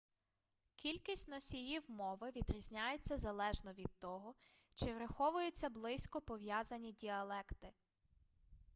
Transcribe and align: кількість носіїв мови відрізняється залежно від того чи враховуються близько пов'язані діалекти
кількість 0.75 1.27
носіїв 1.27 1.91
мови 1.91 2.31
відрізняється 2.35 3.17
залежно 3.17 3.73
від 3.73 3.89
того 3.99 4.35
чи 4.75 4.93
враховуються 4.93 5.69
близько 5.69 6.21
пов'язані 6.21 6.91
діалекти 6.91 7.69